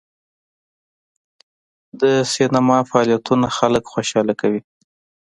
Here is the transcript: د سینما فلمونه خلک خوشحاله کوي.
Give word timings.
د 2.01 2.03
سینما 2.33 2.77
فلمونه 2.89 3.47
خلک 3.57 3.83
خوشحاله 3.93 4.33
کوي. 4.41 4.61